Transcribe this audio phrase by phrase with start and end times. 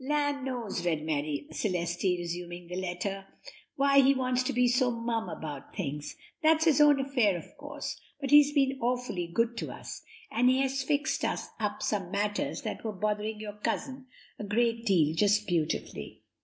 [0.03, 3.27] "'Land knows,' read Marie Celeste, resuming the letter,
[3.75, 8.01] 'why he wanted to be so mum about things; that's his own affair, of course;
[8.19, 10.01] but he's been awfully good to us,
[10.31, 14.07] and he has fixed up some matters that were bothering your cousin
[14.39, 16.23] a great deal just beautifully.